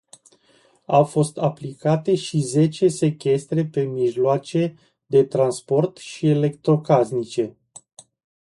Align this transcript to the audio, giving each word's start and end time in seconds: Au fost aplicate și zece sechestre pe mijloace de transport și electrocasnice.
Au 0.87 1.05
fost 1.05 1.37
aplicate 1.37 2.15
și 2.15 2.39
zece 2.39 2.87
sechestre 2.87 3.65
pe 3.65 3.83
mijloace 3.83 4.75
de 5.05 5.23
transport 5.23 5.97
și 5.97 6.27
electrocasnice. 6.27 7.55